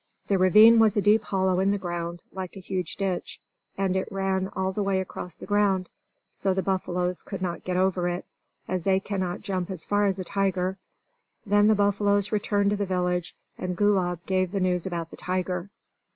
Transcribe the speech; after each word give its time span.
The 0.29 0.39
ravine 0.39 0.79
was 0.79 0.97
a 0.97 1.01
deep 1.03 1.23
hollow 1.25 1.59
in 1.59 1.69
the 1.69 1.77
ground, 1.77 2.23
like 2.31 2.55
a 2.55 2.59
huge 2.59 2.95
ditch; 2.95 3.39
and 3.77 3.95
it 3.95 4.11
ran 4.11 4.47
all 4.55 4.71
the 4.71 4.81
way 4.81 4.99
across 4.99 5.35
the 5.35 5.45
ground; 5.45 5.89
so 6.31 6.55
the 6.55 6.63
buffaloes 6.63 7.21
could 7.21 7.39
not 7.39 7.63
get 7.63 7.77
over 7.77 8.07
it, 8.07 8.25
as 8.67 8.81
they 8.81 8.99
cannot 8.99 9.43
jump 9.43 9.69
as 9.69 9.85
far 9.85 10.05
as 10.05 10.17
a 10.17 10.23
tiger. 10.23 10.79
Then 11.45 11.67
the 11.67 11.75
buffaloes 11.75 12.31
returned 12.31 12.71
to 12.71 12.75
the 12.77 12.83
village, 12.83 13.35
and 13.59 13.77
Gulab 13.77 14.25
gave 14.25 14.51
the 14.51 14.59
news 14.59 14.87
about 14.87 15.11
the 15.11 15.17
tiger. 15.17 15.69